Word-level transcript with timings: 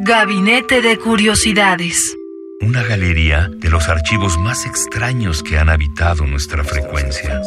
Gabinete 0.00 0.80
de 0.80 0.96
Curiosidades. 0.96 2.16
Una 2.60 2.84
galería 2.84 3.48
de 3.48 3.68
los 3.68 3.88
archivos 3.88 4.38
más 4.38 4.64
extraños 4.64 5.42
que 5.42 5.58
han 5.58 5.68
habitado 5.68 6.24
nuestra 6.24 6.62
frecuencia. 6.62 7.42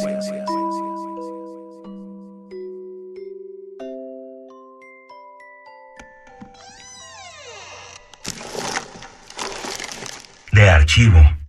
De 10.51 10.69
archivo. 10.69 11.40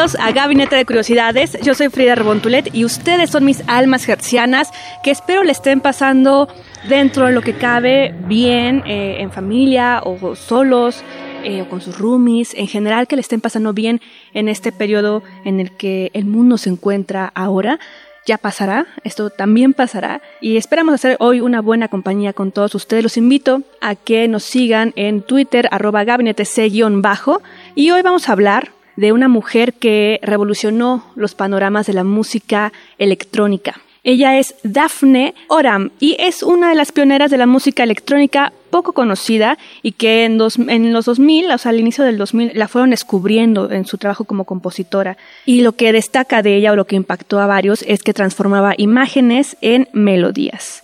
Bienvenidos 0.00 0.26
a 0.26 0.32
Gabinete 0.32 0.76
de 0.76 0.86
Curiosidades. 0.86 1.58
Yo 1.60 1.74
soy 1.74 1.90
Frida 1.90 2.14
Rebontulet 2.14 2.74
y 2.74 2.86
ustedes 2.86 3.28
son 3.28 3.44
mis 3.44 3.62
almas 3.66 4.06
gercianas 4.06 4.70
que 5.04 5.10
espero 5.10 5.44
le 5.44 5.52
estén 5.52 5.82
pasando 5.82 6.48
dentro 6.88 7.26
de 7.26 7.32
lo 7.32 7.42
que 7.42 7.52
cabe 7.52 8.14
bien 8.26 8.82
eh, 8.86 9.16
en 9.20 9.30
familia 9.30 10.00
o 10.02 10.34
solos 10.36 11.04
eh, 11.44 11.60
o 11.60 11.68
con 11.68 11.82
sus 11.82 11.98
roomies, 11.98 12.54
en 12.54 12.66
general 12.66 13.08
que 13.08 13.16
le 13.16 13.20
estén 13.20 13.42
pasando 13.42 13.74
bien 13.74 14.00
en 14.32 14.48
este 14.48 14.72
periodo 14.72 15.22
en 15.44 15.60
el 15.60 15.76
que 15.76 16.10
el 16.14 16.24
mundo 16.24 16.56
se 16.56 16.70
encuentra 16.70 17.30
ahora. 17.34 17.78
Ya 18.24 18.38
pasará, 18.38 18.86
esto 19.04 19.28
también 19.28 19.74
pasará 19.74 20.22
y 20.40 20.56
esperamos 20.56 20.94
hacer 20.94 21.18
hoy 21.20 21.42
una 21.42 21.60
buena 21.60 21.88
compañía 21.88 22.32
con 22.32 22.52
todos 22.52 22.74
ustedes. 22.74 23.02
Los 23.02 23.18
invito 23.18 23.64
a 23.82 23.96
que 23.96 24.28
nos 24.28 24.44
sigan 24.44 24.94
en 24.96 25.20
Twitter 25.20 25.68
arroba 25.70 26.04
gabinete 26.04 26.46
C-bajo 26.46 27.42
y 27.74 27.90
hoy 27.90 28.00
vamos 28.00 28.30
a 28.30 28.32
hablar 28.32 28.79
de 29.00 29.12
una 29.12 29.28
mujer 29.28 29.72
que 29.72 30.20
revolucionó 30.22 31.06
los 31.16 31.34
panoramas 31.34 31.86
de 31.86 31.94
la 31.94 32.04
música 32.04 32.70
electrónica. 32.98 33.80
Ella 34.04 34.38
es 34.38 34.54
Daphne 34.62 35.34
Oram 35.48 35.90
y 36.00 36.16
es 36.18 36.42
una 36.42 36.68
de 36.68 36.74
las 36.74 36.92
pioneras 36.92 37.30
de 37.30 37.38
la 37.38 37.46
música 37.46 37.82
electrónica 37.82 38.52
poco 38.68 38.92
conocida 38.92 39.56
y 39.82 39.92
que 39.92 40.26
en, 40.26 40.36
los 40.36 40.56
2000, 40.58 41.50
o 41.50 41.56
sea, 41.56 41.70
al 41.70 41.80
inicio 41.80 42.04
del 42.04 42.18
2000, 42.18 42.52
la 42.54 42.68
fueron 42.68 42.90
descubriendo 42.90 43.70
en 43.70 43.86
su 43.86 43.96
trabajo 43.96 44.24
como 44.24 44.44
compositora. 44.44 45.16
Y 45.46 45.62
lo 45.62 45.72
que 45.72 45.94
destaca 45.94 46.42
de 46.42 46.56
ella 46.56 46.72
o 46.72 46.76
lo 46.76 46.86
que 46.86 46.96
impactó 46.96 47.40
a 47.40 47.46
varios 47.46 47.82
es 47.88 48.02
que 48.02 48.12
transformaba 48.12 48.74
imágenes 48.76 49.56
en 49.62 49.88
melodías. 49.94 50.82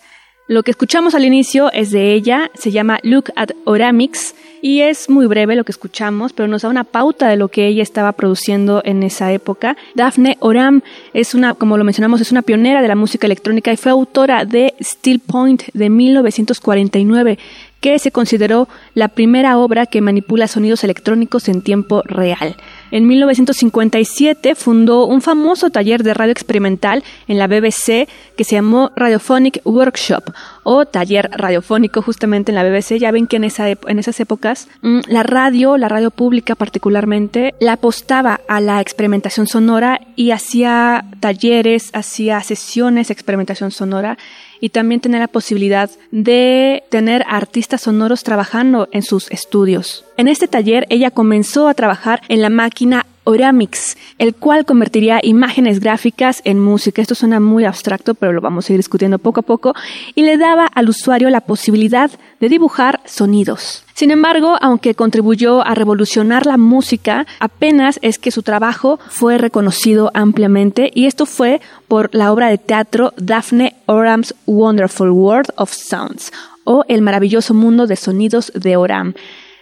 Lo 0.48 0.62
que 0.62 0.70
escuchamos 0.70 1.14
al 1.14 1.24
inicio 1.26 1.70
es 1.72 1.90
de 1.90 2.14
ella, 2.14 2.50
se 2.54 2.70
llama 2.70 2.98
Look 3.02 3.32
at 3.36 3.50
Oramix 3.64 4.34
y 4.62 4.80
es 4.80 5.08
muy 5.08 5.26
breve 5.26 5.56
lo 5.56 5.64
que 5.64 5.72
escuchamos, 5.72 6.32
pero 6.32 6.48
nos 6.48 6.62
da 6.62 6.68
una 6.68 6.84
pauta 6.84 7.28
de 7.28 7.36
lo 7.36 7.48
que 7.48 7.66
ella 7.66 7.82
estaba 7.82 8.12
produciendo 8.12 8.82
en 8.84 9.02
esa 9.02 9.32
época. 9.32 9.76
Daphne 9.94 10.36
Oram 10.40 10.82
es 11.12 11.34
una, 11.34 11.54
como 11.54 11.76
lo 11.76 11.84
mencionamos, 11.84 12.20
es 12.20 12.32
una 12.32 12.42
pionera 12.42 12.82
de 12.82 12.88
la 12.88 12.96
música 12.96 13.26
electrónica 13.26 13.72
y 13.72 13.76
fue 13.76 13.92
autora 13.92 14.44
de 14.44 14.74
Still 14.80 15.20
Point 15.20 15.64
de 15.72 15.90
1949, 15.90 17.38
que 17.80 17.98
se 17.98 18.10
consideró 18.10 18.68
la 18.94 19.08
primera 19.08 19.58
obra 19.58 19.86
que 19.86 20.00
manipula 20.00 20.48
sonidos 20.48 20.82
electrónicos 20.84 21.48
en 21.48 21.62
tiempo 21.62 22.02
real. 22.04 22.56
En 22.90 23.06
1957 23.06 24.54
fundó 24.54 25.06
un 25.06 25.22
famoso 25.22 25.70
taller 25.70 26.02
de 26.02 26.14
radio 26.14 26.32
experimental 26.32 27.02
en 27.26 27.38
la 27.38 27.46
BBC 27.46 28.08
que 28.36 28.44
se 28.44 28.56
llamó 28.56 28.92
Radiophonic 28.96 29.60
Workshop 29.64 30.32
o 30.62 30.86
taller 30.86 31.30
radiofónico 31.32 32.02
justamente 32.02 32.52
en 32.52 32.56
la 32.56 32.64
BBC. 32.64 32.98
Ya 32.98 33.10
ven 33.10 33.26
que 33.26 33.36
en, 33.36 33.44
esa, 33.44 33.68
en 33.68 33.98
esas 33.98 34.20
épocas 34.20 34.68
mm, 34.82 35.00
la 35.08 35.22
radio, 35.22 35.76
la 35.76 35.88
radio 35.88 36.10
pública 36.10 36.54
particularmente, 36.54 37.54
la 37.60 37.74
apostaba 37.74 38.40
a 38.48 38.60
la 38.60 38.80
experimentación 38.80 39.46
sonora 39.46 40.00
y 40.14 40.30
hacía 40.30 41.04
talleres, 41.20 41.90
hacía 41.92 42.40
sesiones 42.42 43.08
de 43.08 43.14
experimentación 43.14 43.70
sonora 43.70 44.18
y 44.60 44.70
también 44.70 45.00
tener 45.00 45.20
la 45.20 45.28
posibilidad 45.28 45.90
de 46.10 46.84
tener 46.90 47.24
artistas 47.28 47.82
sonoros 47.82 48.22
trabajando 48.22 48.88
en 48.92 49.02
sus 49.02 49.30
estudios. 49.30 50.04
En 50.16 50.28
este 50.28 50.48
taller 50.48 50.86
ella 50.88 51.10
comenzó 51.10 51.68
a 51.68 51.74
trabajar 51.74 52.22
en 52.28 52.42
la 52.42 52.50
máquina 52.50 53.06
Oramix, 53.24 53.96
el 54.18 54.34
cual 54.34 54.64
convertiría 54.64 55.20
imágenes 55.22 55.80
gráficas 55.80 56.40
en 56.44 56.60
música. 56.60 57.02
Esto 57.02 57.14
suena 57.14 57.40
muy 57.40 57.64
abstracto, 57.64 58.14
pero 58.14 58.32
lo 58.32 58.40
vamos 58.40 58.68
a 58.68 58.72
ir 58.72 58.78
discutiendo 58.78 59.18
poco 59.18 59.40
a 59.40 59.42
poco, 59.42 59.74
y 60.14 60.22
le 60.22 60.36
daba 60.36 60.66
al 60.66 60.88
usuario 60.88 61.28
la 61.28 61.40
posibilidad 61.40 62.10
de 62.40 62.48
dibujar 62.48 63.00
sonidos. 63.04 63.85
Sin 63.96 64.10
embargo, 64.10 64.58
aunque 64.60 64.94
contribuyó 64.94 65.66
a 65.66 65.74
revolucionar 65.74 66.44
la 66.44 66.58
música, 66.58 67.26
apenas 67.40 67.98
es 68.02 68.18
que 68.18 68.30
su 68.30 68.42
trabajo 68.42 69.00
fue 69.08 69.38
reconocido 69.38 70.10
ampliamente 70.12 70.90
y 70.94 71.06
esto 71.06 71.24
fue 71.24 71.62
por 71.88 72.14
la 72.14 72.30
obra 72.30 72.48
de 72.48 72.58
teatro 72.58 73.14
Daphne 73.16 73.74
Oram's 73.86 74.34
Wonderful 74.44 75.08
World 75.12 75.48
of 75.56 75.72
Sounds 75.72 76.30
o 76.64 76.84
El 76.88 77.00
maravilloso 77.00 77.54
mundo 77.54 77.86
de 77.86 77.96
sonidos 77.96 78.52
de 78.54 78.76
Oram. 78.76 79.14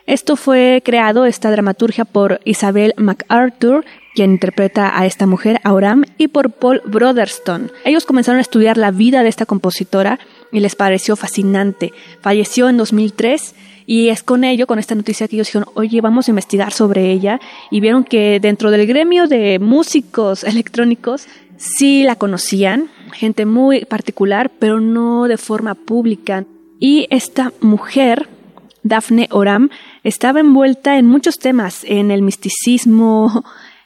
Esto 0.05 0.34
fue 0.34 0.83
creado, 0.84 1.27
esta 1.27 1.53
dramaturgia, 1.53 2.05
por 2.05 2.41
Isabel 2.44 2.93
MacArthur, 2.97 3.84
quien 4.17 4.33
interpreta 4.33 4.99
a 4.99 5.06
esta 5.06 5.27
mujer, 5.27 5.61
Auram, 5.62 6.05
y 6.19 6.27
por 6.27 6.50
Paul 6.50 6.83
Brotherston. 6.84 7.71
Ellos 7.84 8.05
comenzaron 8.05 8.39
a 8.39 8.43
estudiar 8.43 8.78
la 8.78 8.91
vida 8.91 9.23
de 9.23 9.28
esta 9.28 9.47
compositora 9.47 10.19
y 10.50 10.59
les 10.59 10.75
pareció 10.75 11.15
fascinante. 11.15 11.93
Falleció 12.21 12.69
en 12.69 12.77
2003 12.77 13.55
y 13.87 14.09
es 14.09 14.22
con 14.22 14.45
ello, 14.45 14.67
con 14.67 14.78
esta 14.78 14.95
noticia 14.95 15.28
que 15.28 15.37
ellos 15.37 15.49
dijeron, 15.49 15.69
oye, 15.75 16.00
vamos 16.00 16.28
a 16.28 16.31
investigar 16.31 16.72
sobre 16.72 17.11
ella 17.11 17.41
y 17.71 17.81
vieron 17.81 18.05
que 18.05 18.41
dentro 18.41 18.71
del 18.71 18.87
gremio 18.87 19.27
de 19.27 19.59
músicos 19.59 20.45
electrónicos 20.45 21.27
sí 21.56 22.03
la 22.03 22.17
conocían, 22.17 22.89
gente 23.12 23.47
muy 23.47 23.84
particular, 23.84 24.50
pero 24.59 24.81
no 24.81 25.28
de 25.28 25.37
forma 25.37 25.75
pública. 25.75 26.44
Y 26.81 27.06
esta 27.11 27.53
mujer, 27.61 28.28
Daphne 28.83 29.28
Oram, 29.31 29.71
estaba 30.03 30.41
envuelta 30.41 30.99
en 30.99 31.06
muchos 31.06 31.39
temas, 31.39 31.84
en 31.84 32.11
el 32.11 32.23
misticismo, 32.23 33.44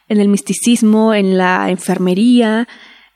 en 0.08 0.20
el 0.20 0.28
misticismo, 0.28 1.14
en 1.14 1.36
la 1.36 1.70
enfermería. 1.70 2.66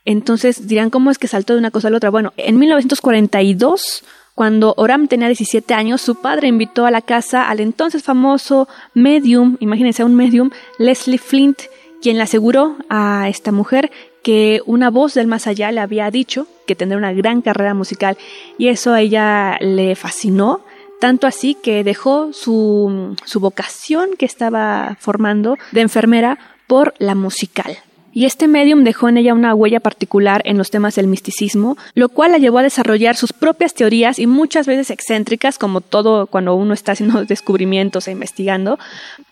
Entonces 0.04 0.66
dirán, 0.68 0.90
¿cómo 0.90 1.10
es 1.10 1.18
que 1.18 1.28
saltó 1.28 1.54
de 1.54 1.60
una 1.60 1.70
cosa 1.70 1.88
a 1.88 1.90
la 1.90 1.96
otra? 1.96 2.10
Bueno, 2.10 2.32
en 2.36 2.58
1942, 2.58 4.04
cuando 4.34 4.74
Oram 4.76 5.08
tenía 5.08 5.28
17 5.28 5.74
años, 5.74 6.00
su 6.00 6.16
padre 6.16 6.48
invitó 6.48 6.86
a 6.86 6.90
la 6.90 7.02
casa 7.02 7.48
al 7.48 7.60
entonces 7.60 8.02
famoso 8.02 8.68
medium, 8.94 9.56
imagínense 9.60 10.04
un 10.04 10.14
medium, 10.14 10.50
Leslie 10.78 11.18
Flint, 11.18 11.62
quien 12.00 12.16
le 12.16 12.22
aseguró 12.22 12.76
a 12.88 13.28
esta 13.28 13.52
mujer 13.52 13.90
que 14.22 14.60
una 14.66 14.90
voz 14.90 15.14
del 15.14 15.26
más 15.26 15.46
allá 15.46 15.70
le 15.72 15.80
había 15.80 16.10
dicho 16.10 16.46
que 16.66 16.74
tendría 16.74 16.98
una 16.98 17.12
gran 17.12 17.42
carrera 17.42 17.74
musical 17.74 18.16
y 18.56 18.68
eso 18.68 18.92
a 18.92 19.00
ella 19.00 19.58
le 19.60 19.94
fascinó 19.96 20.64
tanto 21.00 21.26
así 21.26 21.54
que 21.54 21.82
dejó 21.82 22.32
su, 22.32 23.16
su 23.24 23.40
vocación 23.40 24.10
que 24.16 24.24
estaba 24.24 24.96
formando 25.00 25.58
de 25.72 25.80
enfermera 25.80 26.38
por 26.68 26.94
la 26.98 27.14
musical. 27.16 27.76
Y 28.14 28.26
este 28.26 28.46
medium 28.46 28.84
dejó 28.84 29.08
en 29.08 29.16
ella 29.16 29.32
una 29.32 29.54
huella 29.54 29.80
particular 29.80 30.42
en 30.44 30.58
los 30.58 30.70
temas 30.70 30.94
del 30.94 31.06
misticismo, 31.06 31.78
lo 31.94 32.10
cual 32.10 32.32
la 32.32 32.38
llevó 32.38 32.58
a 32.58 32.62
desarrollar 32.62 33.16
sus 33.16 33.32
propias 33.32 33.72
teorías 33.72 34.18
y 34.18 34.26
muchas 34.26 34.66
veces 34.66 34.90
excéntricas, 34.90 35.58
como 35.58 35.80
todo 35.80 36.26
cuando 36.26 36.54
uno 36.54 36.74
está 36.74 36.92
haciendo 36.92 37.24
descubrimientos 37.26 38.08
e 38.08 38.12
investigando, 38.12 38.78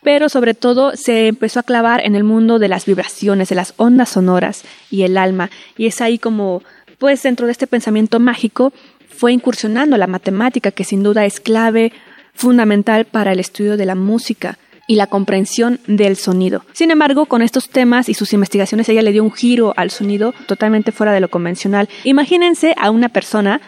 pero 0.02 0.28
sobre 0.28 0.54
todo 0.54 0.96
se 0.96 1.28
empezó 1.28 1.60
a 1.60 1.64
clavar 1.64 2.00
en 2.04 2.14
el 2.14 2.24
mundo 2.24 2.58
de 2.58 2.68
las 2.68 2.86
vibraciones, 2.86 3.50
de 3.50 3.54
las 3.54 3.74
ondas 3.76 4.08
sonoras 4.08 4.64
y 4.90 5.02
el 5.02 5.18
alma, 5.18 5.50
y 5.76 5.86
es 5.86 6.00
ahí 6.00 6.18
como, 6.18 6.62
pues 6.98 7.22
dentro 7.22 7.46
de 7.46 7.52
este 7.52 7.66
pensamiento 7.66 8.18
mágico, 8.18 8.72
fue 9.08 9.32
incursionando 9.34 9.98
la 9.98 10.06
matemática, 10.06 10.70
que 10.70 10.84
sin 10.84 11.02
duda 11.02 11.26
es 11.26 11.40
clave 11.40 11.92
fundamental 12.32 13.04
para 13.04 13.32
el 13.32 13.40
estudio 13.40 13.76
de 13.76 13.84
la 13.84 13.94
música. 13.94 14.56
Y 14.90 14.96
la 14.96 15.06
comprensión 15.06 15.78
del 15.86 16.16
sonido. 16.16 16.64
Sin 16.72 16.90
embargo, 16.90 17.26
con 17.26 17.42
estos 17.42 17.68
temas 17.68 18.08
y 18.08 18.14
sus 18.14 18.32
investigaciones, 18.32 18.88
ella 18.88 19.02
le 19.02 19.12
dio 19.12 19.22
un 19.22 19.30
giro 19.30 19.72
al 19.76 19.92
sonido 19.92 20.34
totalmente 20.48 20.90
fuera 20.90 21.12
de 21.12 21.20
lo 21.20 21.28
convencional. 21.28 21.88
Imagínense 22.02 22.74
a 22.76 22.90
una 22.90 23.08
persona 23.08 23.60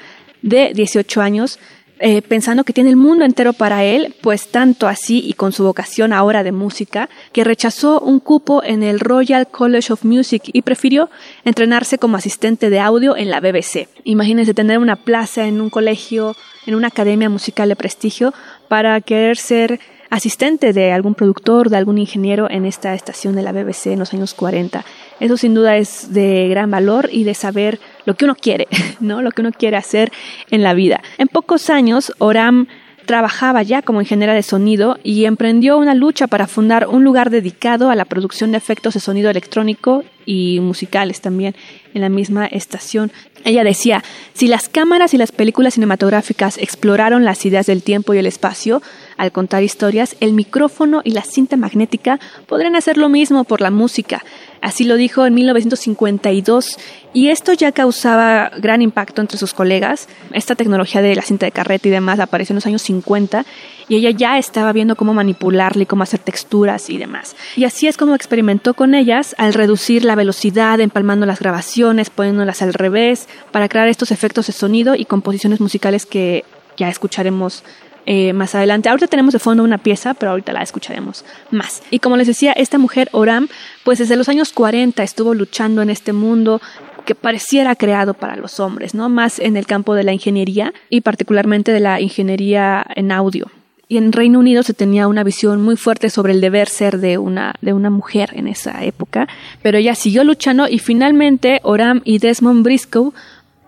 de 0.43 0.73
18 0.75 1.23
años 1.23 1.61
eh, 2.01 2.23
pensando 2.23 2.65
que 2.65 2.73
tiene 2.73 2.91
el 2.91 2.97
mundo 2.97 3.25
entero 3.25 3.53
para 3.53 3.85
él, 3.85 4.17
pues 4.21 4.49
tanto 4.49 4.89
así 4.89 5.23
y 5.25 5.35
con 5.35 5.53
su 5.53 5.63
vocación 5.63 6.13
ahora 6.13 6.43
de 6.43 6.51
música, 6.51 7.09
que 7.33 7.45
rechazó 7.45 8.01
un 8.01 8.19
cupo 8.19 8.61
en 8.65 8.83
el 8.83 8.99
Royal 8.99 9.47
College 9.47 9.93
of 9.93 10.05
Music 10.05 10.43
y 10.53 10.63
prefirió 10.63 11.09
entrenarse 11.45 11.99
como 11.99 12.17
asistente 12.17 12.69
de 12.69 12.81
audio 12.81 13.17
en 13.17 13.31
la 13.31 13.39
BBC. 13.39 13.87
Imagínense 14.03 14.55
tener 14.55 14.79
una 14.79 14.97
plaza 14.97 15.47
en 15.47 15.61
un 15.61 15.71
colegio, 15.71 16.35
en 16.67 16.75
una 16.75 16.89
academia 16.89 17.29
musical 17.29 17.69
de 17.69 17.77
prestigio, 17.77 18.35
para 18.67 19.01
querer 19.01 19.37
ser 19.37 19.79
asistente 20.13 20.75
de 20.75 20.93
algún 20.93 21.15
productor, 21.15 21.71
de 21.71 21.79
algún 21.79 21.97
ingeniero 21.97 22.47
en 22.51 22.67
esta 22.67 22.93
estación 22.93 23.35
de 23.35 23.41
la 23.41 23.51
BBC 23.51 23.87
en 23.87 23.99
los 23.99 24.13
años 24.13 24.35
40. 24.35 24.85
Eso 25.21 25.39
sin 25.39 25.55
duda 25.55 25.79
es 25.79 26.13
de 26.13 26.49
gran 26.49 26.71
valor 26.71 27.09
y 27.11 27.25
de 27.25 27.33
saber 27.33 27.81
lo 28.05 28.15
que 28.15 28.27
uno 28.27 28.35
quiere, 28.35 28.69
¿no? 29.01 29.23
Lo 29.23 29.31
que 29.31 29.41
uno 29.41 29.53
quiere 29.53 29.79
hacer 29.79 30.13
en 30.51 30.63
la 30.63 30.75
vida. 30.75 31.01
En 31.17 31.29
pocos 31.29 31.71
años, 31.71 32.13
Oram 32.19 32.67
trabajaba 33.07 33.63
ya 33.63 33.81
como 33.81 34.03
ingeniera 34.03 34.35
de 34.35 34.43
sonido 34.43 34.99
y 35.03 35.25
emprendió 35.25 35.79
una 35.79 35.95
lucha 35.95 36.27
para 36.27 36.47
fundar 36.47 36.89
un 36.89 37.05
lugar 37.05 37.31
dedicado 37.31 37.91
a 37.91 37.97
la 37.97 38.05
producción 38.05 38.53
de 38.53 38.59
efectos 38.59 38.95
de 38.95 39.01
sonido 39.01 39.31
electrónico 39.31 40.05
y 40.25 40.61
musicales 40.61 41.21
también 41.21 41.55
en 41.95 42.01
la 42.01 42.09
misma 42.09 42.47
estación. 42.47 43.11
Ella 43.45 43.65
decía, 43.65 44.05
si 44.35 44.47
las 44.47 44.69
cámaras 44.69 45.15
y 45.15 45.19
las 45.19 45.33
películas 45.33 45.75
cinematográficas 45.75 46.59
exploraron 46.59 47.25
las 47.25 47.45
ideas 47.45 47.67
del 47.67 47.83
tiempo 47.83 48.15
y 48.15 48.19
el 48.19 48.27
espacio, 48.27 48.83
al 49.23 49.31
contar 49.31 49.63
historias, 49.63 50.17
el 50.19 50.33
micrófono 50.33 51.01
y 51.05 51.13
la 51.13 51.23
cinta 51.23 51.57
magnética 51.57 52.19
podrían 52.49 52.75
hacer 52.75 52.99
lo 52.99 53.09
mismo 53.09 53.45
por 53.45 53.61
la 53.61 53.71
música. 53.71 54.25
Así 54.61 54.83
lo 54.83 54.97
dijo 54.97 55.25
en 55.25 55.35
1952 55.35 56.77
y 57.13 57.29
esto 57.29 57.53
ya 57.53 57.71
causaba 57.71 58.51
gran 58.59 58.83
impacto 58.83 59.21
entre 59.21 59.39
sus 59.39 59.55
colegas. 59.55 60.09
Esta 60.33 60.57
tecnología 60.57 61.03
de 61.03 61.15
la 61.15 61.23
cinta 61.23 61.47
de 61.47 61.53
carrete 61.53 61.89
y 61.89 61.93
demás 61.93 62.19
apareció 62.19 62.53
en 62.53 62.57
los 62.57 62.67
años 62.67 62.83
50 62.83 63.47
y 63.87 63.95
ella 63.95 64.11
ya 64.11 64.39
estaba 64.39 64.73
viendo 64.73 64.97
cómo 64.97 65.15
manipularla 65.15 65.85
y 65.85 65.87
cómo 65.87 66.03
hacer 66.03 66.19
texturas 66.19 66.91
y 66.91 66.99
demás. 66.99 67.37
Y 67.55 67.63
así 67.63 67.87
es 67.87 67.97
como 67.97 68.17
experimentó 68.17 68.75
con 68.75 68.93
ellas 68.93 69.37
al 69.39 69.55
reducir 69.55 70.05
la 70.05 70.17
velocidad, 70.17 70.81
empalmando 70.81 71.27
las 71.27 71.39
grabaciones, 71.39 72.11
poniéndolas 72.11 72.61
al 72.61 72.75
revés, 72.75 73.29
para 73.53 73.69
crear 73.69 73.87
estos 73.87 74.11
efectos 74.11 74.49
de 74.49 74.53
sonido 74.53 74.97
y 74.97 75.05
composiciones 75.05 75.61
musicales 75.61 76.07
que 76.07 76.45
ya 76.77 76.89
escucharemos 76.89 77.63
eh, 78.07 78.33
más 78.33 78.55
adelante. 78.55 78.89
Ahorita 78.89 79.07
tenemos 79.07 79.33
de 79.33 79.39
fondo 79.39 79.63
una 79.63 79.79
pieza, 79.79 80.15
pero 80.15 80.33
ahorita 80.33 80.53
la 80.53 80.63
escucharemos 80.63 81.25
más. 81.51 81.83
Y 81.91 82.01
como 82.01 82.17
les 82.17 82.27
decía, 82.27 82.53
esta 82.53 82.79
mujer, 82.79 83.09
Oram, 83.13 83.49
pues 83.85 83.99
desde 83.99 84.17
los 84.17 84.29
años 84.29 84.53
40 84.53 85.03
estuvo 85.03 85.35
luchando 85.35 85.83
en 85.83 85.91
este 85.91 86.13
mundo 86.13 86.61
que 87.05 87.15
pareciera 87.15 87.75
creado 87.77 88.15
para 88.15 88.37
los 88.37 88.61
hombres, 88.61 88.95
¿no? 88.95 89.09
Más 89.09 89.39
en 89.39 89.57
el 89.57 89.67
campo 89.67 89.95
de 89.95 90.05
la 90.05 90.13
ingeniería 90.13 90.73
y 90.89 91.01
particularmente 91.01 91.73
de 91.73 91.81
la 91.81 92.01
ingeniería 92.01 92.85
en 92.95 93.13
audio. 93.13 93.51
Y 93.89 93.99
en 93.99 94.13
Reino 94.13 94.39
Unido 94.39 94.63
se 94.63 94.73
tenía 94.73 95.07
una 95.07 95.23
visión 95.23 95.61
muy 95.61 95.77
fuerte 95.77 96.09
sobre 96.09 96.33
el 96.33 96.41
deber 96.41 96.69
ser 96.69 96.99
de 96.99 97.19
una, 97.19 97.55
de 97.61 97.73
una 97.73 97.91
mujer 97.91 98.31
en 98.35 98.49
esa 98.49 98.83
época, 98.85 99.29
pero 99.63 99.79
ella 99.79 99.95
siguió 99.95 100.25
luchando 100.25 100.67
y 100.67 100.79
finalmente 100.79 101.61
Oram 101.63 102.01
y 102.05 102.19
Desmond 102.19 102.65
Briscoe 102.65 103.13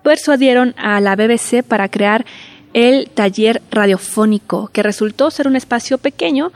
persuadieron 0.03 0.75
a 0.77 1.01
la 1.01 1.17
BBC 1.17 1.63
para 1.67 1.89
crear 1.89 2.25
el 2.75 3.09
taller 3.09 3.63
radiofónico, 3.71 4.69
que 4.73 4.83
resultó 4.83 5.31
ser 5.31 5.49
un 5.49 5.57
espacio 5.57 5.97
pequeño 5.97 6.53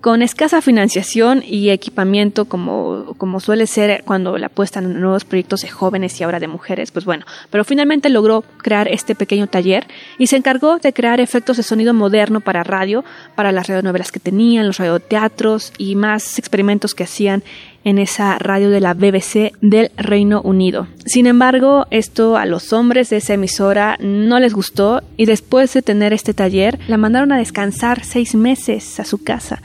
con 0.00 0.22
escasa 0.22 0.62
financiación 0.62 1.42
y 1.44 1.70
equipamiento 1.70 2.44
como, 2.44 3.16
como 3.18 3.40
suele 3.40 3.66
ser 3.66 4.04
cuando 4.04 4.38
la 4.38 4.46
apuestan 4.46 4.84
en 4.84 5.00
nuevos 5.00 5.24
proyectos 5.24 5.62
de 5.62 5.68
jóvenes 5.68 6.20
y 6.20 6.22
ahora 6.22 6.38
de 6.38 6.46
mujeres, 6.46 6.92
pues 6.92 7.04
bueno, 7.04 7.26
pero 7.50 7.64
finalmente 7.64 8.08
logró 8.08 8.44
crear 8.58 8.86
este 8.86 9.16
pequeño 9.16 9.48
taller 9.48 9.88
y 10.16 10.28
se 10.28 10.36
encargó 10.36 10.78
de 10.78 10.92
crear 10.92 11.18
efectos 11.18 11.56
de 11.56 11.64
sonido 11.64 11.92
moderno 11.92 12.40
para 12.40 12.62
radio, 12.62 13.04
para 13.34 13.50
las 13.50 13.66
radionovelas 13.66 14.12
que 14.12 14.20
tenían, 14.20 14.68
los 14.68 14.78
radioteatros 14.78 15.72
y 15.76 15.96
más 15.96 16.38
experimentos 16.38 16.94
que 16.94 17.02
hacían 17.02 17.42
en 17.86 17.98
esa 17.98 18.36
radio 18.40 18.68
de 18.68 18.80
la 18.80 18.94
BBC 18.94 19.52
del 19.60 19.92
Reino 19.96 20.42
Unido. 20.42 20.88
Sin 21.04 21.28
embargo, 21.28 21.86
esto 21.92 22.36
a 22.36 22.44
los 22.44 22.72
hombres 22.72 23.10
de 23.10 23.18
esa 23.18 23.34
emisora 23.34 23.96
no 24.00 24.40
les 24.40 24.54
gustó 24.54 25.02
y 25.16 25.26
después 25.26 25.72
de 25.72 25.82
tener 25.82 26.12
este 26.12 26.34
taller 26.34 26.80
la 26.88 26.96
mandaron 26.96 27.30
a 27.30 27.38
descansar 27.38 28.04
seis 28.04 28.34
meses 28.34 28.98
a 28.98 29.04
su 29.04 29.22
casa 29.22 29.62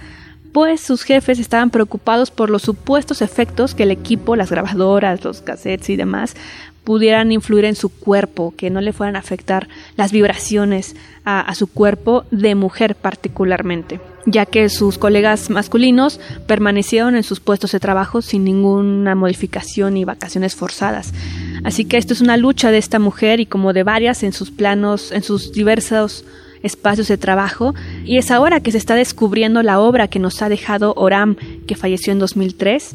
pues 0.51 0.81
sus 0.81 1.03
jefes 1.03 1.39
estaban 1.39 1.69
preocupados 1.69 2.29
por 2.29 2.49
los 2.49 2.63
supuestos 2.63 3.21
efectos 3.21 3.73
que 3.73 3.83
el 3.83 3.91
equipo, 3.91 4.35
las 4.35 4.51
grabadoras, 4.51 5.23
los 5.23 5.41
cassettes 5.41 5.89
y 5.89 5.95
demás 5.95 6.35
pudieran 6.83 7.31
influir 7.31 7.65
en 7.65 7.75
su 7.75 7.89
cuerpo, 7.89 8.53
que 8.57 8.69
no 8.69 8.81
le 8.81 8.93
fueran 8.93 9.15
a 9.15 9.19
afectar 9.19 9.67
las 9.95 10.11
vibraciones 10.11 10.95
a, 11.23 11.53
su 11.53 11.67
cuerpo 11.67 12.25
de 12.31 12.55
mujer 12.55 12.95
particularmente, 12.95 13.99
ya 14.25 14.45
que 14.45 14.69
sus 14.69 14.97
colegas 14.97 15.49
masculinos 15.49 16.19
permanecieron 16.47 17.15
en 17.15 17.23
sus 17.23 17.39
puestos 17.39 17.71
de 17.71 17.79
trabajo 17.79 18.21
sin 18.21 18.43
ninguna 18.43 19.15
modificación 19.15 19.95
ni 19.95 20.05
vacaciones 20.05 20.55
forzadas. 20.55 21.13
Así 21.63 21.85
que 21.85 21.97
esto 21.97 22.13
es 22.13 22.21
una 22.21 22.37
lucha 22.37 22.71
de 22.71 22.77
esta 22.77 22.99
mujer 22.99 23.39
y 23.39 23.45
como 23.45 23.73
de 23.73 23.83
varias 23.83 24.23
en 24.23 24.33
sus 24.33 24.51
planos, 24.51 25.11
en 25.11 25.23
sus 25.23 25.51
diversos 25.51 26.25
espacios 26.63 27.07
de 27.07 27.17
trabajo, 27.17 27.73
y 28.05 28.17
es 28.17 28.29
ahora 28.29 28.59
que 28.59 28.71
se 28.71 28.77
está 28.77 28.95
descubriendo 28.95 29.63
la 29.63 29.79
obra 29.79 30.07
que 30.07 30.19
nos 30.19 30.41
ha 30.41 30.49
dejado 30.49 30.93
Oram, 30.95 31.35
que 31.65 31.75
falleció 31.75 32.13
en 32.13 32.19
2003, 32.19 32.93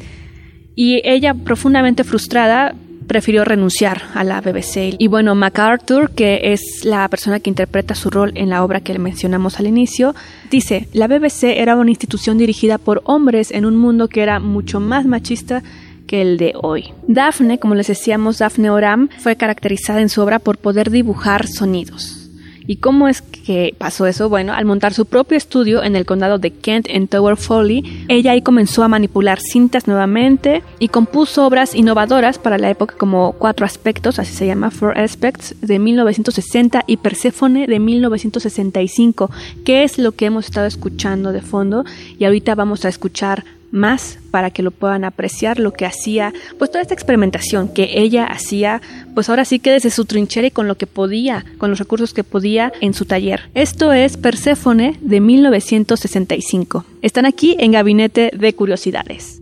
y 0.75 1.01
ella 1.03 1.33
profundamente 1.33 2.03
frustrada 2.03 2.75
prefirió 3.07 3.45
renunciar 3.45 4.03
a 4.13 4.23
la 4.23 4.41
BBC. 4.41 4.95
Y 4.99 5.07
bueno, 5.07 5.33
MacArthur, 5.35 6.11
que 6.11 6.53
es 6.53 6.61
la 6.83 7.07
persona 7.07 7.39
que 7.39 7.49
interpreta 7.49 7.95
su 7.95 8.09
rol 8.09 8.31
en 8.35 8.49
la 8.49 8.63
obra 8.63 8.81
que 8.81 8.97
mencionamos 8.99 9.59
al 9.59 9.67
inicio, 9.67 10.15
dice, 10.51 10.87
la 10.93 11.07
BBC 11.07 11.43
era 11.57 11.75
una 11.75 11.91
institución 11.91 12.37
dirigida 12.37 12.77
por 12.77 13.01
hombres 13.05 13.51
en 13.51 13.65
un 13.65 13.75
mundo 13.75 14.07
que 14.07 14.21
era 14.21 14.39
mucho 14.39 14.79
más 14.79 15.05
machista 15.05 15.63
que 16.07 16.21
el 16.21 16.37
de 16.37 16.53
hoy. 16.61 16.93
Daphne, 17.07 17.59
como 17.59 17.75
les 17.75 17.87
decíamos, 17.87 18.39
Daphne 18.39 18.69
Oram, 18.69 19.09
fue 19.19 19.35
caracterizada 19.35 20.01
en 20.01 20.09
su 20.09 20.21
obra 20.21 20.39
por 20.39 20.57
poder 20.57 20.89
dibujar 20.89 21.47
sonidos. 21.47 22.26
¿Y 22.67 22.77
cómo 22.77 23.07
es 23.07 23.21
que 23.21 23.73
pasó 23.77 24.05
eso? 24.07 24.27
Bueno, 24.27 24.53
al 24.53 24.65
montar 24.65 24.93
su 24.93 25.05
propio 25.05 25.37
estudio 25.37 25.83
en 25.83 25.95
el 25.95 26.05
condado 26.05 26.37
de 26.37 26.51
Kent 26.51 26.87
en 26.89 27.07
Tower 27.07 27.37
Folly, 27.37 28.05
ella 28.09 28.31
ahí 28.33 28.41
comenzó 28.41 28.83
a 28.83 28.89
manipular 28.89 29.39
cintas 29.39 29.87
nuevamente 29.87 30.63
y 30.77 30.89
compuso 30.89 31.47
obras 31.47 31.73
innovadoras 31.73 32.39
para 32.39 32.57
la 32.57 32.69
época 32.69 32.95
como 32.97 33.31
Cuatro 33.33 33.65
Aspectos, 33.65 34.19
así 34.19 34.33
se 34.33 34.47
llama, 34.47 34.69
Four 34.69 34.97
Aspects, 34.97 35.55
de 35.61 35.79
1960 35.79 36.83
y 36.87 36.97
Perséfone 36.97 37.67
de 37.67 37.79
1965, 37.79 39.31
que 39.63 39.83
es 39.83 39.97
lo 39.97 40.11
que 40.11 40.25
hemos 40.25 40.45
estado 40.45 40.67
escuchando 40.67 41.31
de 41.31 41.41
fondo 41.41 41.85
y 42.19 42.25
ahorita 42.25 42.53
vamos 42.55 42.83
a 42.83 42.89
escuchar 42.89 43.45
más 43.71 44.19
para 44.31 44.51
que 44.51 44.63
lo 44.63 44.71
puedan 44.71 45.03
apreciar 45.03 45.59
lo 45.59 45.73
que 45.73 45.85
hacía, 45.85 46.33
pues 46.57 46.71
toda 46.71 46.81
esta 46.81 46.93
experimentación 46.93 47.67
que 47.69 47.89
ella 47.99 48.25
hacía, 48.25 48.81
pues 49.13 49.29
ahora 49.29 49.45
sí 49.45 49.59
que 49.59 49.71
desde 49.71 49.89
su 49.89 50.05
trinchera 50.05 50.47
y 50.47 50.51
con 50.51 50.67
lo 50.67 50.75
que 50.75 50.87
podía, 50.87 51.45
con 51.57 51.69
los 51.69 51.79
recursos 51.79 52.13
que 52.13 52.23
podía 52.23 52.71
en 52.81 52.93
su 52.93 53.05
taller. 53.05 53.49
Esto 53.53 53.93
es 53.93 54.17
Perséfone 54.17 54.97
de 55.01 55.19
1965. 55.19 56.85
Están 57.01 57.25
aquí 57.25 57.55
en 57.59 57.71
Gabinete 57.71 58.31
de 58.33 58.53
Curiosidades. 58.53 59.41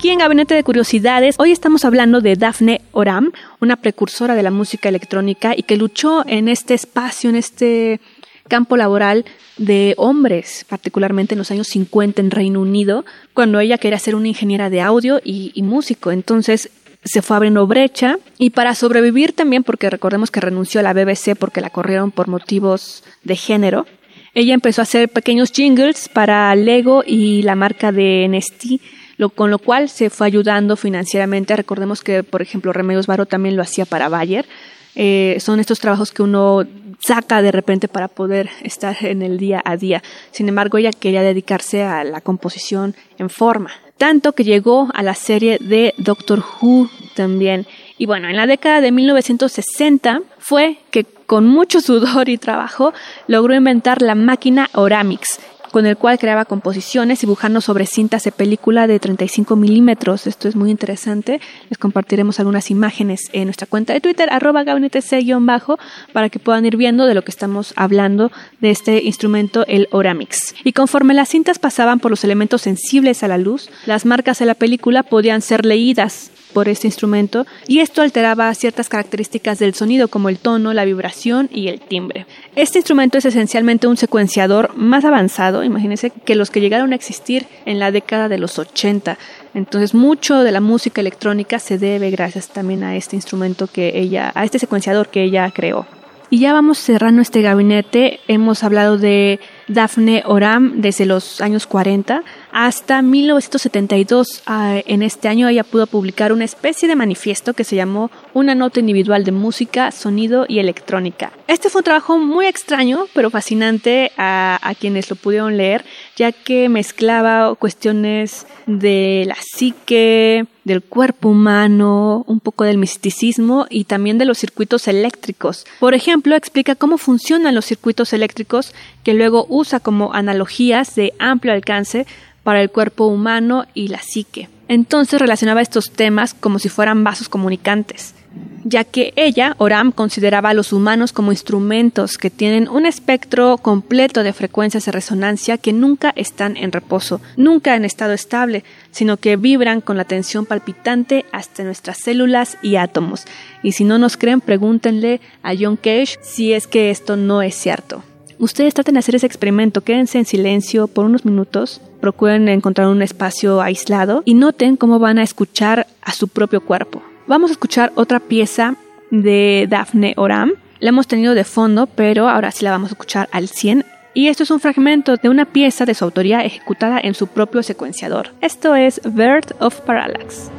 aquí 0.00 0.08
en 0.08 0.20
Gabinete 0.20 0.54
de 0.54 0.64
Curiosidades. 0.64 1.34
Hoy 1.38 1.52
estamos 1.52 1.84
hablando 1.84 2.22
de 2.22 2.34
Daphne 2.34 2.80
Oram, 2.92 3.32
una 3.60 3.76
precursora 3.76 4.34
de 4.34 4.42
la 4.42 4.50
música 4.50 4.88
electrónica 4.88 5.52
y 5.54 5.62
que 5.62 5.76
luchó 5.76 6.24
en 6.26 6.48
este 6.48 6.72
espacio, 6.72 7.28
en 7.28 7.36
este 7.36 8.00
campo 8.48 8.78
laboral 8.78 9.26
de 9.58 9.92
hombres, 9.98 10.64
particularmente 10.70 11.34
en 11.34 11.38
los 11.40 11.50
años 11.50 11.66
50 11.66 12.18
en 12.22 12.30
Reino 12.30 12.62
Unido, 12.62 13.04
cuando 13.34 13.60
ella 13.60 13.76
quería 13.76 13.98
ser 13.98 14.14
una 14.14 14.28
ingeniera 14.28 14.70
de 14.70 14.80
audio 14.80 15.20
y, 15.22 15.52
músico. 15.62 16.12
Entonces 16.12 16.70
se 17.04 17.20
fue 17.20 17.36
abriendo 17.36 17.66
brecha 17.66 18.18
y 18.38 18.48
para 18.50 18.74
sobrevivir 18.74 19.34
también, 19.34 19.64
porque 19.64 19.90
recordemos 19.90 20.30
que 20.30 20.40
renunció 20.40 20.80
a 20.80 20.82
la 20.82 20.94
BBC 20.94 21.36
porque 21.38 21.60
la 21.60 21.68
corrieron 21.68 22.10
por 22.10 22.26
motivos 22.26 23.04
de 23.22 23.36
género, 23.36 23.84
ella 24.32 24.54
empezó 24.54 24.80
a 24.80 24.84
hacer 24.84 25.08
pequeños 25.08 25.50
jingles 25.50 26.08
para 26.08 26.54
Lego 26.54 27.02
y 27.04 27.42
la 27.42 27.56
marca 27.56 27.90
de 27.90 28.28
NST, 28.28 28.80
lo, 29.20 29.28
con 29.28 29.50
lo 29.50 29.58
cual 29.58 29.90
se 29.90 30.08
fue 30.08 30.26
ayudando 30.26 30.76
financieramente. 30.76 31.54
Recordemos 31.54 32.02
que, 32.02 32.22
por 32.22 32.40
ejemplo, 32.40 32.72
Remedios 32.72 33.06
Varo 33.06 33.26
también 33.26 33.54
lo 33.54 33.60
hacía 33.60 33.84
para 33.84 34.08
Bayer. 34.08 34.46
Eh, 34.94 35.36
son 35.40 35.60
estos 35.60 35.78
trabajos 35.78 36.10
que 36.10 36.22
uno 36.22 36.64
saca 37.00 37.42
de 37.42 37.52
repente 37.52 37.86
para 37.86 38.08
poder 38.08 38.48
estar 38.62 38.96
en 39.02 39.20
el 39.20 39.36
día 39.36 39.60
a 39.62 39.76
día. 39.76 40.02
Sin 40.30 40.48
embargo, 40.48 40.78
ella 40.78 40.90
quería 40.90 41.20
dedicarse 41.20 41.82
a 41.82 42.02
la 42.02 42.22
composición 42.22 42.96
en 43.18 43.28
forma, 43.28 43.72
tanto 43.98 44.32
que 44.32 44.42
llegó 44.42 44.88
a 44.94 45.02
la 45.02 45.14
serie 45.14 45.58
de 45.60 45.92
Doctor 45.98 46.42
Who 46.62 46.88
también. 47.14 47.66
Y 47.98 48.06
bueno, 48.06 48.26
en 48.26 48.36
la 48.36 48.46
década 48.46 48.80
de 48.80 48.90
1960 48.90 50.22
fue 50.38 50.78
que 50.90 51.04
con 51.04 51.46
mucho 51.46 51.82
sudor 51.82 52.30
y 52.30 52.38
trabajo 52.38 52.94
logró 53.26 53.54
inventar 53.54 54.00
la 54.00 54.14
máquina 54.14 54.70
Oramix, 54.72 55.38
con 55.70 55.86
el 55.86 55.96
cual 55.96 56.18
creaba 56.18 56.44
composiciones 56.44 57.20
dibujando 57.20 57.60
sobre 57.60 57.86
cintas 57.86 58.24
de 58.24 58.32
película 58.32 58.86
de 58.86 58.98
35 58.98 59.56
milímetros. 59.56 60.26
Esto 60.26 60.48
es 60.48 60.56
muy 60.56 60.70
interesante. 60.70 61.40
Les 61.68 61.78
compartiremos 61.78 62.40
algunas 62.40 62.70
imágenes 62.70 63.28
en 63.32 63.44
nuestra 63.44 63.66
cuenta 63.66 63.92
de 63.92 64.00
Twitter, 64.00 64.28
arroba 64.30 64.64
gabinetec-bajo, 64.64 65.78
para 66.12 66.28
que 66.28 66.38
puedan 66.38 66.66
ir 66.66 66.76
viendo 66.76 67.06
de 67.06 67.14
lo 67.14 67.22
que 67.22 67.30
estamos 67.30 67.72
hablando 67.76 68.30
de 68.60 68.70
este 68.70 69.02
instrumento, 69.04 69.64
el 69.66 69.88
Oramix. 69.90 70.54
Y 70.64 70.72
conforme 70.72 71.14
las 71.14 71.28
cintas 71.28 71.58
pasaban 71.58 72.00
por 72.00 72.10
los 72.10 72.24
elementos 72.24 72.62
sensibles 72.62 73.22
a 73.22 73.28
la 73.28 73.38
luz, 73.38 73.70
las 73.86 74.04
marcas 74.04 74.38
de 74.38 74.46
la 74.46 74.54
película 74.54 75.02
podían 75.02 75.42
ser 75.42 75.64
leídas 75.64 76.30
por 76.52 76.68
este 76.68 76.86
instrumento 76.86 77.46
y 77.66 77.80
esto 77.80 78.02
alteraba 78.02 78.52
ciertas 78.54 78.88
características 78.88 79.58
del 79.58 79.74
sonido 79.74 80.08
como 80.08 80.28
el 80.28 80.38
tono, 80.38 80.72
la 80.72 80.84
vibración 80.84 81.48
y 81.52 81.68
el 81.68 81.80
timbre. 81.80 82.26
Este 82.56 82.78
instrumento 82.78 83.18
es 83.18 83.24
esencialmente 83.24 83.86
un 83.86 83.96
secuenciador 83.96 84.76
más 84.76 85.04
avanzado, 85.04 85.64
imagínense, 85.64 86.10
que 86.10 86.34
los 86.34 86.50
que 86.50 86.60
llegaron 86.60 86.92
a 86.92 86.96
existir 86.96 87.46
en 87.64 87.78
la 87.78 87.90
década 87.90 88.28
de 88.28 88.38
los 88.38 88.58
80. 88.58 89.18
Entonces, 89.54 89.94
mucho 89.94 90.42
de 90.42 90.52
la 90.52 90.60
música 90.60 91.00
electrónica 91.00 91.58
se 91.58 91.78
debe 91.78 92.10
gracias 92.10 92.48
también 92.48 92.84
a 92.84 92.96
este 92.96 93.16
instrumento 93.16 93.66
que 93.66 93.98
ella, 93.98 94.32
a 94.34 94.44
este 94.44 94.58
secuenciador 94.58 95.08
que 95.08 95.22
ella 95.22 95.50
creó. 95.54 95.86
Y 96.32 96.38
ya 96.38 96.52
vamos 96.52 96.78
cerrando 96.78 97.22
este 97.22 97.42
gabinete. 97.42 98.20
Hemos 98.28 98.62
hablado 98.62 98.98
de 98.98 99.40
Daphne 99.66 100.22
Oram 100.26 100.80
desde 100.80 101.04
los 101.04 101.40
años 101.40 101.66
40 101.66 102.22
hasta 102.52 103.02
1972. 103.02 104.42
Ah, 104.46 104.80
en 104.86 105.02
este 105.02 105.28
año 105.28 105.48
ella 105.48 105.64
pudo 105.64 105.86
publicar 105.86 106.32
una 106.32 106.44
especie 106.44 106.88
de 106.88 106.96
manifiesto 106.96 107.54
que 107.54 107.64
se 107.64 107.76
llamó 107.76 108.10
Una 108.34 108.54
nota 108.54 108.80
individual 108.80 109.24
de 109.24 109.32
música, 109.32 109.90
sonido 109.90 110.46
y 110.48 110.58
electrónica. 110.58 111.32
Este 111.46 111.68
fue 111.68 111.80
un 111.80 111.84
trabajo 111.84 112.18
muy 112.18 112.46
extraño, 112.46 113.06
pero 113.14 113.30
fascinante 113.30 114.12
a, 114.16 114.58
a 114.62 114.74
quienes 114.74 115.10
lo 115.10 115.16
pudieron 115.16 115.56
leer, 115.56 115.84
ya 116.20 116.32
que 116.32 116.68
mezclaba 116.68 117.54
cuestiones 117.54 118.46
de 118.66 119.24
la 119.26 119.36
psique, 119.40 120.44
del 120.64 120.82
cuerpo 120.82 121.30
humano, 121.30 122.26
un 122.26 122.40
poco 122.40 122.64
del 122.64 122.76
misticismo 122.76 123.64
y 123.70 123.84
también 123.84 124.18
de 124.18 124.26
los 124.26 124.36
circuitos 124.36 124.86
eléctricos. 124.86 125.64
Por 125.78 125.94
ejemplo, 125.94 126.36
explica 126.36 126.74
cómo 126.74 126.98
funcionan 126.98 127.54
los 127.54 127.64
circuitos 127.64 128.12
eléctricos 128.12 128.74
que 129.02 129.14
luego 129.14 129.46
usa 129.48 129.80
como 129.80 130.12
analogías 130.12 130.94
de 130.94 131.14
amplio 131.18 131.54
alcance 131.54 132.06
para 132.42 132.60
el 132.60 132.68
cuerpo 132.68 133.06
humano 133.06 133.64
y 133.72 133.88
la 133.88 134.02
psique. 134.02 134.50
Entonces 134.68 135.22
relacionaba 135.22 135.62
estos 135.62 135.90
temas 135.90 136.34
como 136.34 136.58
si 136.58 136.68
fueran 136.68 137.02
vasos 137.02 137.30
comunicantes, 137.30 138.14
ya 138.64 138.84
que 138.84 139.12
ella, 139.16 139.54
Oram, 139.58 139.92
consideraba 139.92 140.50
a 140.50 140.54
los 140.54 140.72
humanos 140.72 141.12
como 141.12 141.32
instrumentos 141.32 142.18
que 142.18 142.30
tienen 142.30 142.68
un 142.68 142.86
espectro 142.86 143.58
completo 143.58 144.22
de 144.22 144.32
frecuencias 144.32 144.84
de 144.84 144.92
resonancia 144.92 145.58
que 145.58 145.72
nunca 145.72 146.12
están 146.16 146.56
en 146.56 146.72
reposo, 146.72 147.20
nunca 147.36 147.74
en 147.74 147.84
estado 147.84 148.12
estable, 148.12 148.64
sino 148.90 149.16
que 149.16 149.36
vibran 149.36 149.80
con 149.80 149.96
la 149.96 150.04
tensión 150.04 150.46
palpitante 150.46 151.24
hasta 151.32 151.64
nuestras 151.64 151.98
células 151.98 152.58
y 152.62 152.76
átomos. 152.76 153.24
Y 153.62 153.72
si 153.72 153.84
no 153.84 153.98
nos 153.98 154.16
creen, 154.16 154.40
pregúntenle 154.40 155.20
a 155.42 155.54
John 155.58 155.76
Cage 155.76 156.18
si 156.22 156.52
es 156.52 156.66
que 156.66 156.90
esto 156.90 157.16
no 157.16 157.42
es 157.42 157.54
cierto. 157.54 158.02
Ustedes 158.38 158.72
traten 158.72 158.94
de 158.94 159.00
hacer 159.00 159.16
ese 159.16 159.26
experimento, 159.26 159.82
quédense 159.82 160.18
en 160.18 160.24
silencio 160.24 160.86
por 160.86 161.04
unos 161.04 161.26
minutos, 161.26 161.82
procuren 162.00 162.48
encontrar 162.48 162.88
un 162.88 163.02
espacio 163.02 163.60
aislado 163.60 164.22
y 164.24 164.32
noten 164.32 164.76
cómo 164.76 164.98
van 164.98 165.18
a 165.18 165.22
escuchar 165.22 165.86
a 166.00 166.12
su 166.12 166.26
propio 166.28 166.62
cuerpo. 166.62 167.02
Vamos 167.30 167.50
a 167.50 167.52
escuchar 167.52 167.92
otra 167.94 168.18
pieza 168.18 168.74
de 169.12 169.68
Daphne 169.70 170.14
Oram. 170.16 170.50
La 170.80 170.88
hemos 170.88 171.06
tenido 171.06 171.34
de 171.34 171.44
fondo, 171.44 171.86
pero 171.86 172.28
ahora 172.28 172.50
sí 172.50 172.64
la 172.64 172.72
vamos 172.72 172.90
a 172.90 172.94
escuchar 172.94 173.28
al 173.30 173.46
100. 173.46 173.86
Y 174.14 174.26
esto 174.26 174.42
es 174.42 174.50
un 174.50 174.58
fragmento 174.58 175.16
de 175.16 175.28
una 175.28 175.44
pieza 175.44 175.84
de 175.84 175.94
su 175.94 176.04
autoría 176.04 176.44
ejecutada 176.44 176.98
en 177.00 177.14
su 177.14 177.28
propio 177.28 177.62
secuenciador. 177.62 178.30
Esto 178.40 178.74
es 178.74 179.00
Bird 179.04 179.54
of 179.60 179.80
Parallax. 179.82 180.50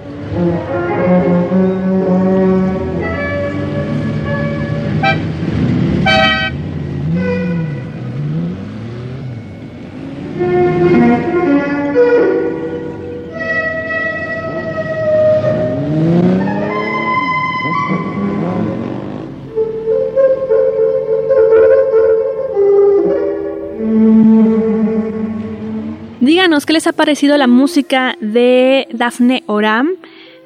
Qué 26.71 26.75
les 26.75 26.87
ha 26.87 26.93
parecido 26.93 27.35
la 27.35 27.47
música 27.47 28.15
de 28.21 28.87
Daphne 28.93 29.43
Oram, 29.45 29.89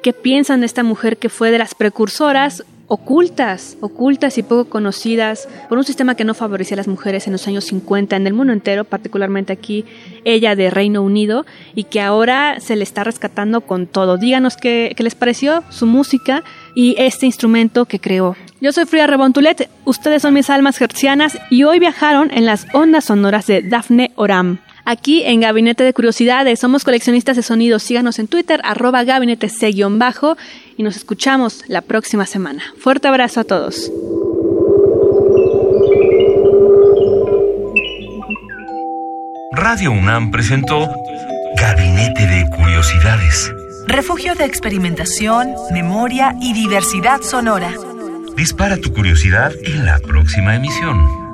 qué 0.02 0.12
piensan 0.12 0.58
de 0.58 0.66
esta 0.66 0.82
mujer 0.82 1.18
que 1.18 1.28
fue 1.28 1.52
de 1.52 1.58
las 1.58 1.76
precursoras 1.76 2.64
ocultas, 2.88 3.76
ocultas 3.80 4.36
y 4.36 4.42
poco 4.42 4.68
conocidas 4.68 5.48
por 5.68 5.78
un 5.78 5.84
sistema 5.84 6.16
que 6.16 6.24
no 6.24 6.34
favorecía 6.34 6.74
a 6.74 6.78
las 6.78 6.88
mujeres 6.88 7.28
en 7.28 7.32
los 7.32 7.46
años 7.46 7.66
50 7.66 8.16
en 8.16 8.26
el 8.26 8.34
mundo 8.34 8.52
entero, 8.52 8.82
particularmente 8.82 9.52
aquí 9.52 9.84
ella 10.24 10.56
de 10.56 10.68
Reino 10.68 11.00
Unido, 11.00 11.46
y 11.76 11.84
que 11.84 12.00
ahora 12.00 12.58
se 12.58 12.74
le 12.74 12.82
está 12.82 13.04
rescatando 13.04 13.60
con 13.60 13.86
todo. 13.86 14.16
Díganos 14.16 14.56
qué, 14.56 14.96
les 14.98 15.14
pareció 15.14 15.62
su 15.70 15.86
música 15.86 16.42
y 16.74 16.96
este 16.98 17.26
instrumento 17.26 17.84
que 17.84 18.00
creó. 18.00 18.34
Yo 18.60 18.72
soy 18.72 18.86
Frida 18.86 19.06
Rebontulet, 19.06 19.70
ustedes 19.84 20.22
son 20.22 20.34
mis 20.34 20.50
almas 20.50 20.76
gercianas 20.76 21.38
y 21.50 21.62
hoy 21.62 21.78
viajaron 21.78 22.32
en 22.32 22.46
las 22.46 22.66
ondas 22.72 23.04
sonoras 23.04 23.46
de 23.46 23.62
Daphne 23.62 24.10
Oram 24.16 24.58
aquí 24.86 25.24
en 25.24 25.40
Gabinete 25.40 25.84
de 25.84 25.92
Curiosidades. 25.92 26.58
Somos 26.58 26.84
coleccionistas 26.84 27.36
de 27.36 27.42
sonidos. 27.42 27.82
Síganos 27.82 28.18
en 28.18 28.28
Twitter, 28.28 28.60
arroba 28.64 29.04
gabinete 29.04 29.50
bajo 29.90 30.36
y 30.78 30.82
nos 30.82 30.96
escuchamos 30.96 31.64
la 31.68 31.82
próxima 31.82 32.24
semana. 32.24 32.62
Fuerte 32.78 33.08
abrazo 33.08 33.40
a 33.40 33.44
todos. 33.44 33.92
Radio 39.52 39.90
UNAM 39.90 40.30
presentó 40.30 40.88
Gabinete 41.56 42.26
de 42.26 42.44
Curiosidades. 42.56 43.52
Refugio 43.86 44.34
de 44.34 44.44
experimentación, 44.44 45.54
memoria 45.72 46.34
y 46.40 46.52
diversidad 46.52 47.22
sonora. 47.22 47.72
Dispara 48.36 48.76
tu 48.76 48.92
curiosidad 48.92 49.52
en 49.64 49.86
la 49.86 49.98
próxima 49.98 50.54
emisión. 50.54 51.25